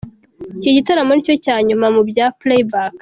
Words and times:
Iki 0.57 0.71
gitaramo 0.77 1.11
nicyo 1.13 1.35
cya 1.43 1.55
nyuma 1.67 1.85
mu 1.95 2.01
bya 2.09 2.25
‘Playback’. 2.39 2.93